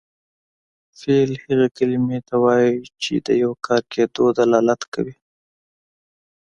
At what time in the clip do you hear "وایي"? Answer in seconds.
2.43-2.73